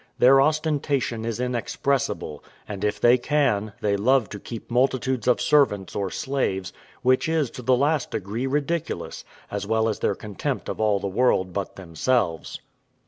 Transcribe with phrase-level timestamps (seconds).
[0.17, 5.95] Their ostentation is inexpressible; and, if they can, they love to keep multitudes of servants
[5.95, 10.81] or slaves, which is to the last degree ridiculous, as well as their contempt of
[10.81, 12.59] all the world but themselves.